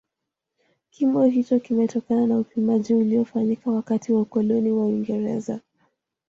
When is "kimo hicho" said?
0.89-1.59